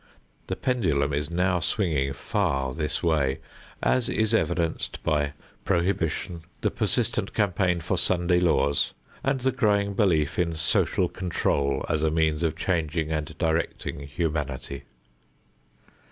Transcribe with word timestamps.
The 0.47 0.55
pendulum 0.55 1.13
is 1.13 1.29
now 1.29 1.59
swinging 1.59 2.13
far 2.13 2.73
this 2.73 3.03
way 3.03 3.37
as 3.83 4.09
is 4.09 4.33
evidenced 4.33 5.03
by 5.03 5.33
prohibition, 5.63 6.41
the 6.61 6.71
persistent 6.71 7.35
campaign 7.35 7.81
for 7.81 7.99
Sunday 7.99 8.39
laws, 8.39 8.93
and 9.23 9.41
the 9.41 9.51
growing 9.51 9.93
belief 9.93 10.39
in 10.39 10.55
social 10.55 11.07
control 11.07 11.85
as 11.87 12.01
a 12.01 12.09
means 12.09 12.41
of 12.41 12.55
changing 12.55 13.11
and 13.11 13.37
directing 13.37 13.99
humanity. 13.99 14.85